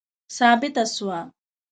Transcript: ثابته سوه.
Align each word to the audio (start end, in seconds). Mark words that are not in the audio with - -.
ثابته 0.37 0.83
سوه. 0.95 1.19